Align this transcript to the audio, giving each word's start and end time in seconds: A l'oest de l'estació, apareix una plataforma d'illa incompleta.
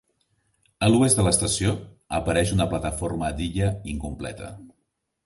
A 0.85 0.87
l'oest 0.93 1.19
de 1.19 1.25
l'estació, 1.27 1.73
apareix 2.19 2.53
una 2.55 2.67
plataforma 2.73 3.29
d'illa 3.43 3.69
incompleta. 3.95 4.51